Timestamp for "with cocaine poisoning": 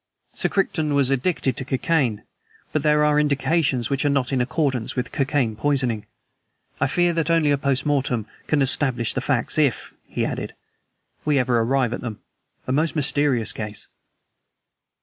4.95-6.07